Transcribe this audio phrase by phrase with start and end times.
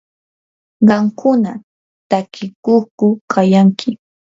[0.87, 1.51] ¿qamkuna
[2.09, 3.89] takiykuqku kayanki?